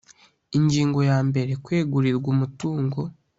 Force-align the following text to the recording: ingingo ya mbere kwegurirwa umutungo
ingingo 0.57 0.99
ya 1.09 1.17
mbere 1.29 1.51
kwegurirwa 1.63 2.27
umutungo 2.35 2.99